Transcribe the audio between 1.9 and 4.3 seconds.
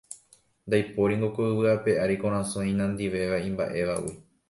ári korasõ inandivéva imba'évagui